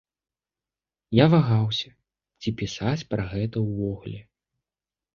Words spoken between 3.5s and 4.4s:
ўвогуле.